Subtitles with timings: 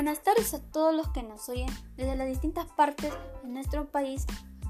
[0.00, 3.12] Buenas tardes a todos los que nos oyen desde las distintas partes
[3.42, 4.24] de nuestro país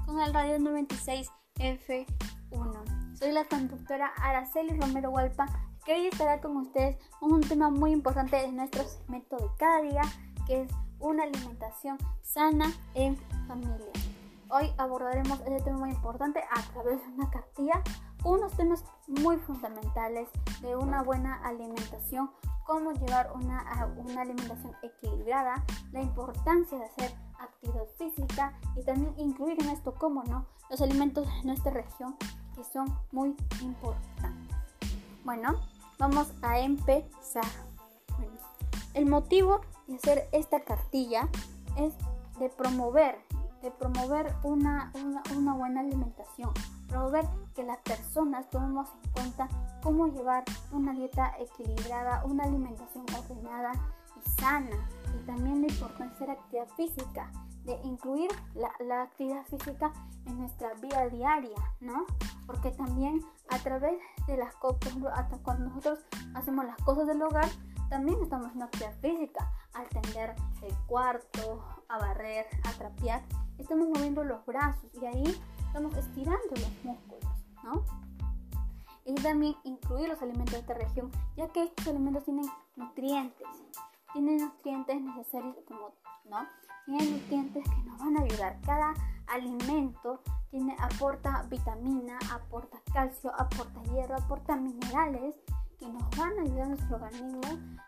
[0.05, 3.17] con el radio 96 F1.
[3.17, 5.45] Soy la conductora Araceli Romero Hualpa
[5.85, 10.01] que hoy estará con ustedes un tema muy importante de nuestro segmento de cada día
[10.47, 13.15] que es una alimentación sana en
[13.47, 13.87] familia.
[14.49, 17.81] Hoy abordaremos este tema muy importante a través de una cartilla
[18.25, 20.27] unos temas muy fundamentales
[20.61, 22.29] de una buena alimentación
[22.65, 29.61] cómo llevar una, una alimentación equilibrada, la importancia de hacer actividad física y también incluir
[29.61, 32.15] en esto, como no, los alimentos de nuestra región
[32.55, 34.57] que son muy importantes.
[35.23, 35.59] Bueno,
[35.97, 37.45] vamos a empezar.
[38.93, 41.29] el motivo de hacer esta cartilla
[41.77, 41.93] es
[42.39, 43.19] de promover,
[43.61, 46.51] de promover una, una, una buena alimentación,
[46.87, 49.47] promover que las personas tomemos en cuenta
[49.81, 53.71] cómo llevar una dieta equilibrada, una alimentación ordenada
[54.15, 54.87] y sana.
[55.15, 57.31] Y también la importancia de la actividad física,
[57.63, 59.91] de incluir la, actividad física
[60.25, 62.05] en nuestra vida diaria, ¿no?
[62.47, 65.99] Porque también a través de las cosas, hasta cuando nosotros
[66.33, 67.49] hacemos las cosas del hogar,
[67.89, 73.21] también estamos haciendo actividad física, al tender el cuarto, a barrer, a trapear,
[73.57, 77.30] estamos moviendo los brazos y ahí estamos estirando los músculos,
[77.63, 77.83] ¿no?
[79.05, 82.45] y también incluir los alimentos de esta región, ya que estos alimentos tienen
[82.75, 83.47] nutrientes,
[84.13, 85.93] tienen nutrientes necesarios como,
[86.25, 86.47] ¿no?
[86.85, 88.59] Tienen nutrientes que nos van a ayudar.
[88.61, 88.93] Cada
[89.27, 95.35] alimento tiene, aporta vitamina, aporta calcio, aporta hierro, aporta minerales
[95.79, 97.41] que nos van a ayudar a nuestro organismo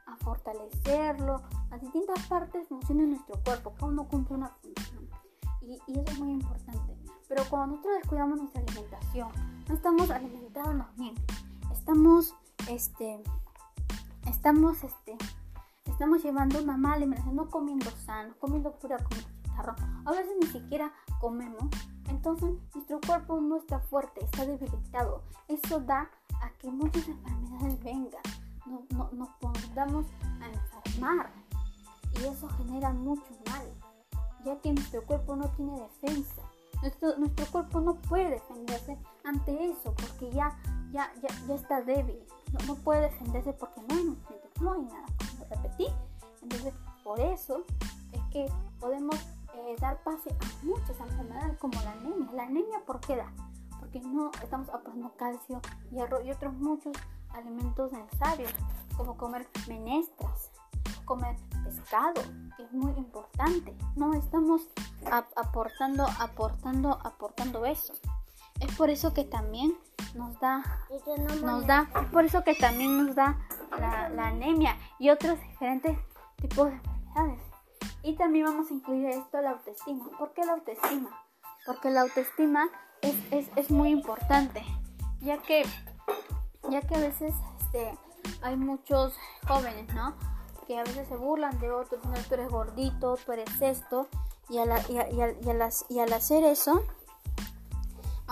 [0.07, 1.41] a fortalecerlo.
[1.71, 5.09] A distintas partes funciona nuestro cuerpo, cada uno cumple una función.
[5.61, 6.97] Y, y eso es muy importante.
[7.27, 11.15] Pero cuando nosotros descuidamos nuestra alimentación, no estamos alimentándonos bien.
[11.71, 12.35] Estamos,
[12.69, 13.23] este,
[14.27, 15.17] estamos, este,
[15.85, 19.27] estamos llevando una mala alimentación, no comiendo sano, comiendo pura comida
[20.05, 21.63] A veces ni siquiera comemos.
[22.07, 25.23] Entonces nuestro cuerpo no está fuerte, está debilitado.
[25.47, 26.09] Eso da
[26.41, 28.21] a que muchas enfermedades vengan.
[28.65, 30.05] No, no, nos pongamos
[30.41, 31.31] a enfermar.
[32.19, 33.65] Y eso genera mucho mal,
[34.45, 36.41] ya que nuestro cuerpo no tiene defensa.
[36.81, 40.57] Nuestro, nuestro cuerpo no puede defenderse ante eso porque ya,
[40.91, 42.19] ya, ya, ya está débil.
[42.67, 45.05] No, puede defenderse porque no hay nutrientes, no hay nada.
[45.31, 45.87] Como repetí.
[46.41, 46.73] Entonces,
[47.03, 47.63] por eso
[48.11, 49.15] es que podemos
[49.55, 52.31] eh, dar pase a muchas enfermedades como la anemia.
[52.33, 53.31] La anemia, ¿por qué da?
[53.79, 56.95] Porque no estamos aportando calcio, hierro y otros muchos
[57.33, 58.51] alimentos necesarios,
[58.95, 60.51] como comer menestras,
[61.05, 62.21] comer pescado,
[62.55, 63.75] que es muy importante.
[63.95, 64.67] No estamos
[65.35, 67.93] aportando, aportando, aportando eso.
[68.63, 69.77] Es por eso que también
[70.15, 70.63] nos da,
[71.41, 73.37] nos da, es por eso que también nos da
[73.77, 75.97] la, anemia y otros diferentes
[76.37, 77.41] tipos de enfermedades.
[78.03, 80.05] Y también vamos a incluir esto la autoestima.
[80.17, 81.09] ¿Por qué la autoestima?
[81.65, 82.69] Porque la autoestima
[83.01, 84.63] es, es, es muy importante,
[85.19, 85.63] ya que,
[86.69, 87.97] ya que a veces este,
[88.41, 89.13] hay muchos
[89.45, 90.15] jóvenes, ¿no?
[90.67, 94.07] Que a veces se burlan de otros, no, tú eres gordito, tú eres esto,
[94.49, 94.71] y, al,
[95.89, 96.83] y, al hacer eso,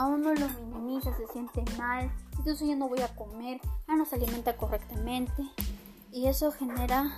[0.02, 4.06] a uno lo minimiza, se siente mal, entonces yo no voy a comer, ya no
[4.06, 5.44] se alimenta correctamente
[6.12, 7.12] y eso genera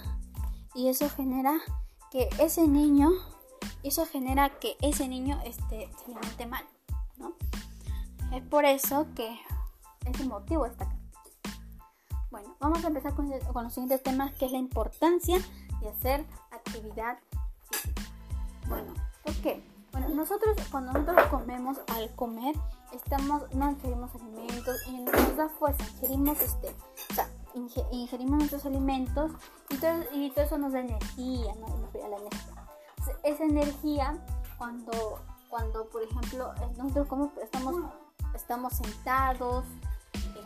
[0.75, 1.53] y eso genera
[2.11, 3.11] que ese niño
[3.83, 6.66] eso genera que ese niño este, se alimente mal,
[7.17, 7.33] ¿no?
[8.33, 9.39] Es por eso que
[10.05, 10.88] es el motivo de esta
[12.31, 15.38] Bueno, vamos a empezar con, con los siguientes temas, que es la importancia
[15.81, 17.17] de hacer actividad
[18.67, 19.63] bueno, ¿por qué?
[19.91, 22.55] Bueno, nosotros cuando nosotros comemos, al comer,
[22.94, 26.76] estamos, no ingerimos alimentos y nos da fuerza, ingerimos este,
[27.12, 27.28] o sea,
[27.92, 29.31] ingerimos nuestros alimentos
[29.70, 31.68] y todo, y todo eso nos da energía, ¿no?
[31.94, 32.68] La energía.
[33.24, 34.18] esa energía,
[34.58, 37.76] cuando, cuando por ejemplo, nosotros como estamos,
[38.34, 39.66] estamos sentados,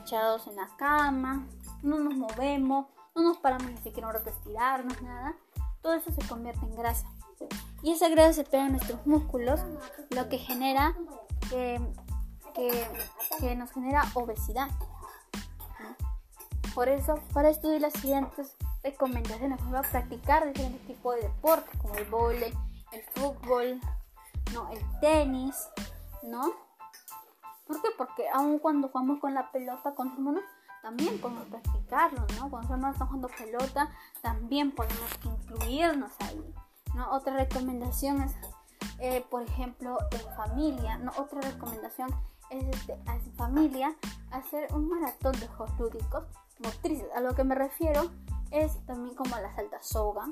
[0.02, 1.47] echados en la cama,
[1.82, 5.35] no nos movemos, no nos paramos ni siquiera a estirarnos, nada,
[5.82, 7.08] todo eso se convierte en grasa
[7.84, 9.59] y esa grasa se pega en nuestros músculos,
[10.09, 10.96] lo que genera
[11.50, 11.79] que,
[13.55, 14.69] nos genera obesidad.
[16.73, 21.95] Por eso, para estudiar las siguientes recomendaciones, vamos a practicar diferentes tipos de deportes, como
[21.95, 22.53] el vóley,
[22.91, 23.81] el fútbol,
[24.53, 24.69] ¿no?
[24.71, 25.55] el tenis,
[26.21, 26.51] ¿no?
[27.65, 27.89] ¿Por qué?
[27.97, 30.43] Porque aun cuando jugamos con la pelota con los hermanos,
[30.81, 32.49] también podemos practicarlo, ¿no?
[32.49, 33.89] Cuando hermanos están jugando pelota,
[34.21, 36.53] también podemos incluirnos ahí.
[37.11, 38.35] Otra recomendación es,
[38.99, 41.11] eh, por ejemplo, en familia, ¿no?
[41.17, 42.09] Otra recomendación
[42.49, 43.96] es este, en familia
[44.32, 46.23] hacer un maratón de juegos lúdicos
[46.59, 47.08] motrices.
[47.16, 48.09] A lo que me refiero
[48.52, 50.28] es también como la salta soga.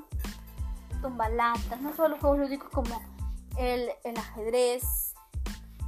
[1.02, 3.00] tumbalatas, no solo juegos lúdicos como
[3.58, 5.14] el, ajedrez,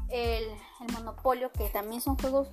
[0.09, 0.45] el,
[0.81, 2.49] el, monopolio, que también son juegos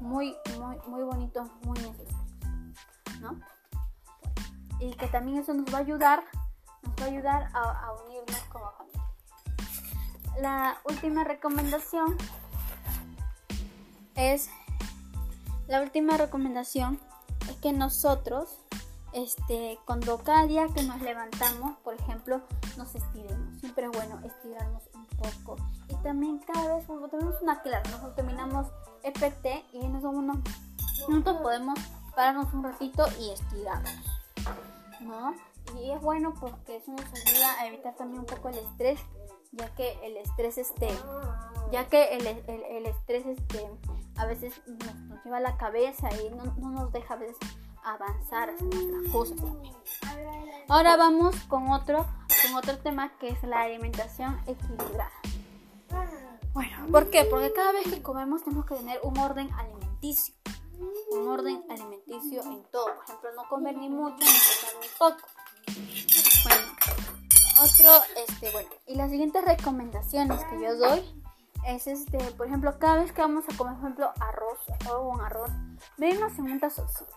[0.00, 3.40] muy, muy, muy bonitos, muy necesarios, ¿no?
[4.80, 6.24] Y que también eso nos va a ayudar,
[6.82, 9.02] nos va a ayudar a, a unirnos como familia.
[10.40, 12.16] La última recomendación
[14.16, 14.50] es,
[15.66, 16.98] la última recomendación
[17.48, 18.58] es que nosotros
[19.14, 22.42] este, cuando cada día que nos levantamos, por ejemplo,
[22.76, 23.60] nos estiremos.
[23.60, 25.56] Siempre es bueno estirarnos un poco.
[25.88, 28.66] Y también cada vez cuando tenemos una clase, nosotros terminamos
[29.04, 30.38] EPT y en esos unos
[31.08, 31.78] minutos podemos
[32.16, 33.92] pararnos un ratito y estirarnos.
[35.00, 35.34] ¿No?
[35.80, 38.98] Y es bueno porque eso nos ayuda a evitar también un poco el estrés,
[39.52, 40.88] ya que el estrés este,
[41.70, 43.70] ya que el, el, estrés este,
[44.16, 47.36] a veces nos, lleva la cabeza y no, no nos deja a veces
[47.82, 49.38] avanzar hacia nuestras cosas
[50.68, 52.06] Ahora vamos con otro,
[52.42, 55.12] con otro tema que es la alimentación equilibrada.
[56.54, 57.24] Bueno, ¿por qué?
[57.24, 60.34] Porque cada vez que comemos tenemos que tener un orden alimenticio.
[61.10, 62.86] Un orden alimenticio en todo.
[62.94, 65.28] Por ejemplo, no comer ni mucho ni comer ni poco.
[66.44, 66.66] Bueno,
[67.62, 67.92] otro,
[68.26, 71.23] este, bueno, y las siguientes recomendaciones que yo doy
[71.66, 74.58] es este, por ejemplo, cada vez que vamos a comer, por ejemplo, arroz
[74.90, 75.50] o un arroz,
[75.96, 77.12] medimos en un tazocito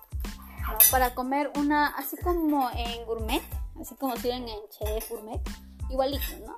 [0.92, 3.42] para comer una, así como en gourmet,
[3.80, 5.42] así como sirven en chef gourmet,
[5.90, 6.58] igualito, ¿no?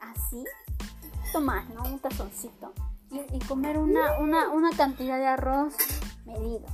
[0.00, 0.44] Así,
[1.32, 1.82] tomar, ¿no?
[1.84, 2.72] Un tazoncito
[3.10, 5.74] y, comer una, una, una cantidad de arroz
[6.24, 6.66] medido.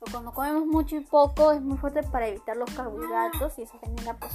[0.00, 3.78] Pero cuando comemos mucho y poco es muy fuerte para evitar los carbohidratos y eso
[3.80, 4.32] genera pues.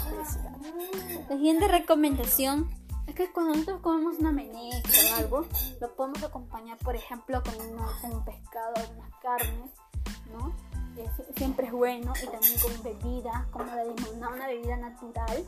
[1.27, 2.69] La siguiente recomendación
[3.09, 5.45] es que cuando nosotros comemos una menestra o algo,
[5.81, 9.71] lo podemos acompañar, por ejemplo, con, un pescado, algunas carnes,
[10.31, 10.53] ¿no?
[11.37, 15.45] siempre es bueno y también con bebidas como la limonada, una bebida natural,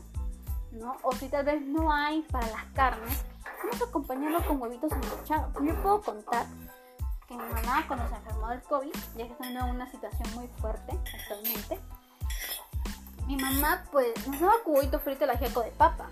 [0.72, 0.96] ¿no?
[1.02, 3.22] O si tal vez no hay para las carnes,
[3.62, 5.52] vamos a acompañarlo con huevitos sancochados.
[5.62, 6.46] Yo puedo contar
[7.28, 10.48] que mi mamá cuando se enfermó del COVID, ya que está en una situación muy
[10.58, 11.78] fuerte actualmente,
[13.26, 16.08] mi mamá pues nos daba con huevito frito el ajiaco de papa.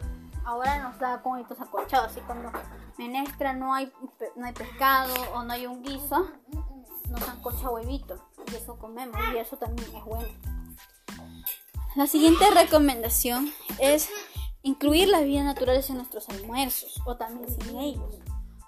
[0.51, 2.51] Ahora nos da con huevitos acolchados, así cuando
[2.99, 3.93] menestra no hay,
[4.35, 6.29] no hay pescado o no hay un guiso,
[7.09, 8.21] nos ancocha huevito
[8.51, 10.29] y eso comemos y eso también es bueno.
[11.95, 14.11] La siguiente recomendación es
[14.63, 18.19] incluir las bebidas naturales en nuestros almuerzos o también sin ellos.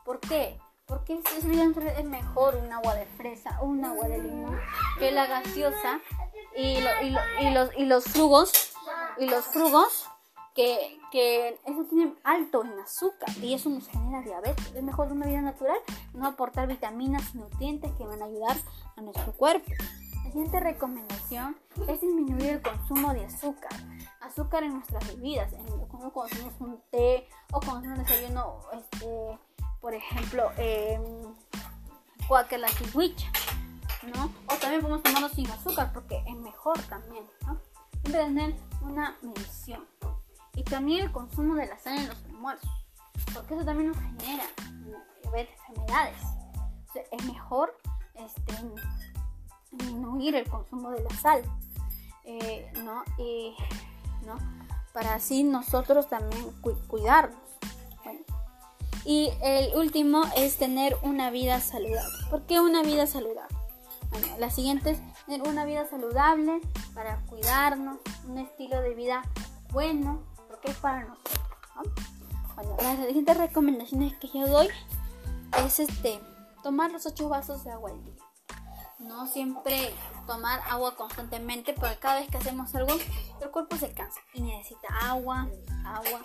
[0.05, 0.61] ¿Por qué?
[0.87, 4.57] Porque es, es mejor un agua de fresa o un agua de limón
[5.01, 6.01] que la gaseosa
[6.57, 6.79] y,
[7.41, 8.53] y, los, y los frugos
[9.19, 10.07] y los frugos
[10.55, 14.73] que, que, eso tiene alto en azúcar y eso nos genera diabetes.
[14.75, 15.79] Es mejor una vida natural,
[16.15, 18.57] no aportar vitaminas y nutrientes que van a ayudar
[18.97, 19.71] a nuestro cuerpo.
[20.25, 21.57] La siguiente recomendación
[21.89, 23.73] es disminuir el consumo de azúcar.
[24.21, 25.53] Azúcar en nuestras bebidas,
[25.89, 29.39] cuando consumimos un té o hacemos un desayuno, este,
[29.81, 31.01] por ejemplo, eh,
[32.29, 32.69] cualquier la
[34.15, 34.33] ¿no?
[34.47, 37.61] O también podemos tomarlo sin azúcar porque es mejor también, ¿no?
[38.03, 39.87] Siempre tener una medición.
[40.55, 42.71] Y también el consumo de la sal en los almuerzos,
[43.33, 44.45] porque eso también nos genera
[45.41, 46.19] enfermedades.
[47.11, 47.75] es mejor
[48.15, 48.55] este,
[49.71, 51.43] disminuir el consumo de la sal,
[52.25, 53.03] eh, ¿no?
[53.19, 53.55] Y,
[54.27, 54.37] ¿no?
[54.93, 56.53] Para así nosotros también
[56.89, 57.41] cuidarnos.
[59.05, 62.27] Y el último es tener una vida saludable.
[62.31, 63.57] ¿Por qué una vida saludable?
[64.11, 66.61] Bueno, la siguiente es tener una vida saludable
[66.95, 69.23] para cuidarnos, un estilo de vida
[69.73, 70.21] bueno,
[70.63, 71.41] porque es para nosotros.
[72.55, 74.69] Bueno, las siguientes recomendaciones que yo doy
[75.65, 76.21] es este
[76.63, 78.15] tomar los 8 vasos de agua al día.
[79.01, 79.93] No siempre
[80.27, 82.95] tomar agua constantemente porque cada vez que hacemos algo
[83.41, 85.49] el cuerpo se cansa y necesita agua,
[85.85, 86.21] agua,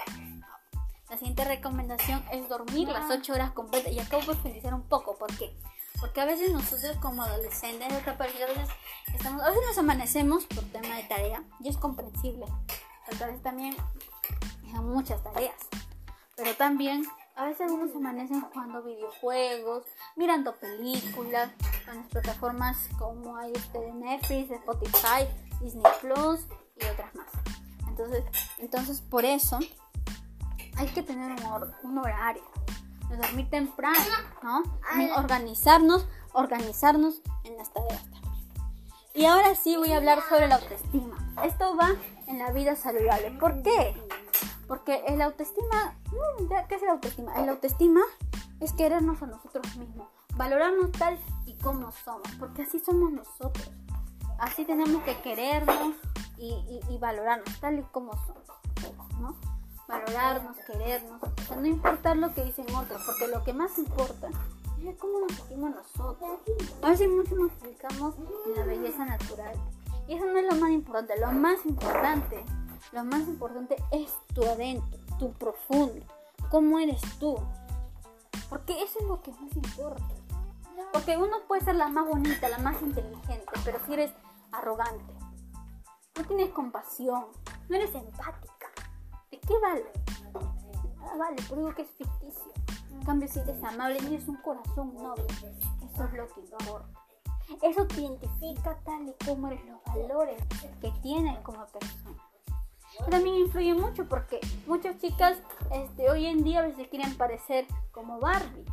[1.09, 5.17] La siguiente recomendación es dormir las 8 horas completas y acabo de profundizar un poco.
[5.17, 5.57] ¿Por qué?
[5.99, 8.69] Porque a veces nosotros como adolescentes, a veces,
[9.15, 12.45] estamos, a veces nos amanecemos por tema de tarea y es comprensible.
[13.09, 13.75] Veces también
[14.71, 15.55] son muchas tareas.
[16.35, 17.05] Pero también
[17.35, 19.83] a veces uno se amanecen jugando videojuegos,
[20.15, 21.51] mirando películas,
[21.85, 25.27] con las plataformas como hay este Netflix, Spotify,
[25.61, 26.41] Disney Plus
[26.81, 27.27] y otras más.
[27.87, 28.23] Entonces,
[28.57, 29.59] entonces por eso
[30.77, 32.43] hay que tener un, un horario
[33.09, 33.97] de dormir temprano,
[34.43, 34.63] ¿no?
[35.15, 38.23] Organizarnos, organizarnos en las tareas también.
[39.13, 41.17] Y ahora sí voy a hablar sobre la autoestima.
[41.43, 41.95] Esto va
[42.27, 43.31] en la vida saludable.
[43.31, 43.95] ¿Por qué?
[44.67, 45.95] Porque el autoestima,
[46.39, 47.33] mm, ¿qué es el autoestima?
[47.41, 48.01] El autoestima
[48.59, 53.71] es querernos a nosotros mismos, valorarnos tal y como somos, porque así somos nosotros.
[54.39, 55.95] Así tenemos que querernos
[56.37, 58.43] y, valorarnos tal y como somos.
[59.19, 59.35] ¿no?
[59.87, 61.21] Valorarnos, querernos,
[61.55, 64.29] no importar lo que dicen otros, porque lo que más importa
[64.85, 66.39] es cómo nos sentimos nosotros.
[66.81, 69.55] A veces mucho nos fijamos en la belleza natural.
[70.07, 72.45] Y eso no es lo más importante, lo más importante,
[72.91, 76.05] lo más importante es tu adentro, tu profundo,
[76.49, 77.37] cómo eres tú.
[78.49, 80.03] Porque eso es lo que más importa.
[80.93, 84.11] Porque uno puede ser la más bonita, la más inteligente, pero si eres
[84.51, 85.13] arrogante,
[86.15, 87.25] no tienes compasión,
[87.67, 88.67] no eres empática,
[89.31, 89.91] ¿de qué vale?
[90.97, 92.53] Nada vale, por algo que es ficticio.
[92.91, 95.25] En cambio, si eres amable, tienes un corazón noble,
[95.93, 97.07] eso es lo que importa.
[97.61, 100.41] Eso te identifica tal y como eres los valores
[100.81, 102.26] que tienes como persona.
[103.09, 105.37] También influye mucho porque muchas chicas
[105.71, 108.65] este, hoy en día a veces quieren parecer como Barbie.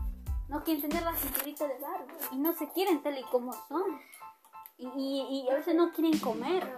[0.49, 3.99] No quieren tener la cinturita de Barbie y no se quieren tal y como son.
[4.77, 6.75] Y, y, a veces no quieren comer.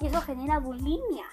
[0.00, 1.26] Y eso genera bulimia.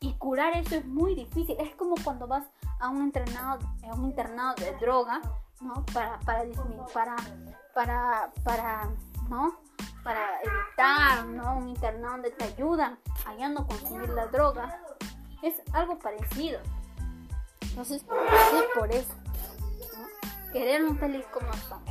[0.00, 1.56] Y curar eso es muy difícil.
[1.58, 2.46] Es como cuando vas
[2.80, 5.20] a un internado, a un internado de droga,
[5.60, 5.84] ¿no?
[5.92, 6.44] Para, para,
[6.92, 7.16] para,
[7.74, 8.90] para, para,
[9.28, 9.65] ¿no?
[10.06, 11.56] Para evitar, ¿no?
[11.56, 14.80] Un internado donde te ayudan a no consumir la droga.
[15.42, 16.60] Es algo parecido.
[17.60, 19.12] Entonces, es por eso.
[19.98, 20.52] ¿no?
[20.52, 21.82] Querernos feliz como son.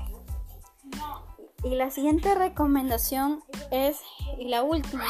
[1.66, 4.00] Y la siguiente recomendación es,
[4.38, 5.04] y la última,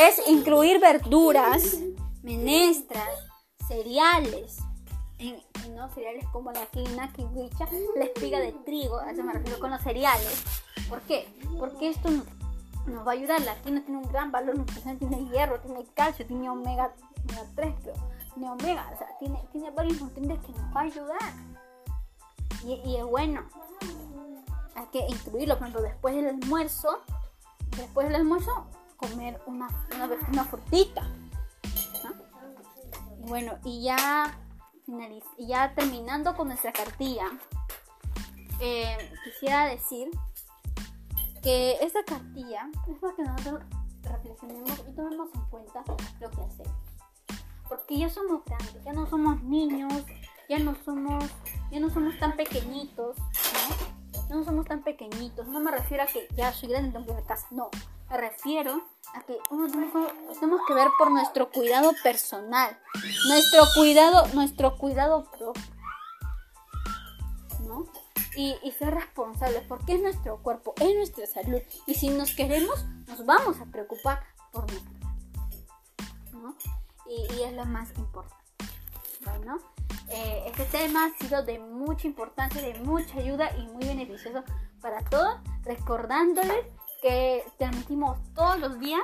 [0.00, 1.76] es incluir verduras,
[2.24, 3.08] menestras,
[3.68, 4.58] cereales,
[5.18, 5.40] en,
[5.74, 5.88] ¿no?
[5.90, 7.66] cereales como la quina, kiwicha,
[7.96, 10.44] la espiga de trigo, a eso me refiero con los cereales.
[10.88, 11.28] ¿Por qué?
[11.58, 12.10] Porque esto
[12.86, 13.40] nos va a ayudar.
[13.42, 16.92] La quina tiene un gran valor nutricional, tiene hierro, tiene calcio, tiene omega,
[17.54, 17.74] 3,
[18.34, 21.32] tiene omega, o sea, tiene, tiene varios nutrientes que nos va a ayudar.
[22.64, 23.42] Y, es bueno
[24.74, 27.00] hay que incluirlo, por ejemplo, después del almuerzo,
[27.76, 28.66] después del almuerzo,
[28.96, 29.68] comer una,
[30.30, 31.02] una, frutita.
[33.20, 34.36] Bueno, y ya,
[34.86, 37.26] y ya terminando con nuestra cartilla,
[38.60, 40.10] eh, quisiera decir
[41.42, 43.62] que esta cartilla es para que nosotros
[44.02, 45.84] reflexionemos y tomemos en cuenta
[46.20, 46.76] lo que hacemos.
[47.68, 49.92] Porque ya somos grandes, ya no somos niños,
[50.48, 51.24] ya no somos,
[51.70, 54.36] ya no somos tan pequeñitos, ¿no?
[54.36, 55.46] no somos tan pequeñitos.
[55.48, 57.46] No me refiero a que ya soy grande, tengo que casa.
[57.50, 57.70] No,
[58.10, 58.82] me refiero
[59.14, 59.38] a que
[60.40, 62.78] tenemos que ver por nuestro cuidado personal.
[63.28, 65.62] Nuestro cuidado, nuestro cuidado propio.
[67.66, 67.86] ¿No?
[68.36, 71.60] Y, ser responsables porque es nuestro cuerpo, es nuestra salud.
[71.86, 74.92] Y si nos queremos, nos vamos a preocupar por nuestra
[76.32, 76.56] ¿no?
[77.06, 78.44] Y, y es lo más importante.
[79.24, 79.58] Bueno.
[80.10, 84.44] Eh, este tema ha sido de mucha importancia, de mucha ayuda y muy beneficioso
[84.80, 85.38] para todos.
[85.64, 86.66] Recordándoles
[87.04, 89.02] que transmitimos todos los días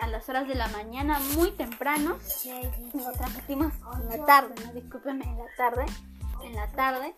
[0.00, 2.16] a las horas de la mañana, muy temprano.
[2.94, 5.84] Lo transmitimos en la tarde, no discúlpenme, en la tarde.
[6.42, 7.12] En la tarde.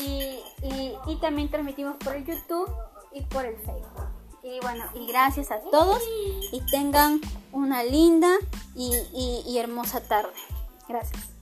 [0.00, 2.70] Y, y, también transmitimos por el YouTube
[3.12, 4.06] y por el Facebook.
[4.44, 6.00] Y bueno, y gracias a todos
[6.52, 8.30] y tengan una linda
[8.76, 10.32] y hermosa tarde.
[10.88, 11.37] Gracias.